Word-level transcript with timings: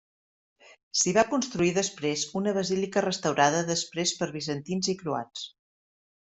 S'hi 1.01 1.11
va 1.17 1.23
construir 1.33 1.73
després 1.75 2.23
una 2.39 2.53
basílica 2.57 3.05
restaurada 3.07 3.61
després 3.69 4.15
per 4.23 4.31
bizantins 4.39 4.91
i 4.97 4.97
croats. 5.05 5.47